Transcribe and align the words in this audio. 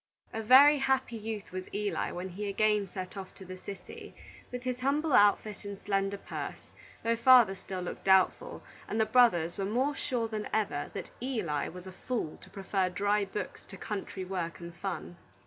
A 0.33 0.41
very 0.41 0.79
happy 0.79 1.15
youth 1.15 1.51
was 1.51 1.65
Eli 1.75 2.09
when 2.11 2.29
he 2.29 2.47
again 2.49 2.87
set 2.91 3.15
off 3.15 3.35
to 3.35 3.45
the 3.45 3.59
city, 3.59 4.15
with 4.51 4.63
his 4.63 4.79
humble 4.79 5.13
outfit 5.13 5.63
and 5.63 5.77
slender 5.77 6.17
purse, 6.17 6.71
though 7.03 7.15
father 7.15 7.53
still 7.53 7.81
looked 7.81 8.05
doubtful, 8.05 8.63
and 8.87 8.99
the 8.99 9.05
brothers 9.05 9.57
were 9.59 9.63
more 9.65 9.95
sure 9.95 10.27
than 10.27 10.47
ever 10.51 10.89
that 10.95 11.11
Eli 11.21 11.67
was 11.67 11.85
a 11.85 11.91
fool 11.91 12.37
to 12.37 12.49
prefer 12.49 12.89
dry 12.89 13.25
books 13.25 13.63
to 13.67 13.77
country 13.77 14.25
work 14.25 14.59
and 14.59 14.73
fun. 14.75 15.17